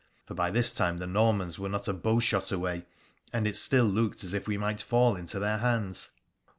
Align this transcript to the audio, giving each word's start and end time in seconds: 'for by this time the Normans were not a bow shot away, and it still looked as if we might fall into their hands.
'for 0.25 0.33
by 0.33 0.49
this 0.49 0.73
time 0.73 0.97
the 0.97 1.05
Normans 1.05 1.59
were 1.59 1.69
not 1.69 1.87
a 1.87 1.93
bow 1.93 2.17
shot 2.19 2.51
away, 2.51 2.87
and 3.31 3.45
it 3.45 3.55
still 3.55 3.85
looked 3.85 4.23
as 4.23 4.33
if 4.33 4.47
we 4.47 4.57
might 4.57 4.81
fall 4.81 5.15
into 5.15 5.37
their 5.37 5.59
hands. 5.59 6.09